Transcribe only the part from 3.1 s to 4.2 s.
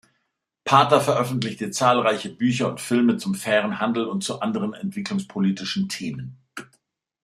zum fairen Handel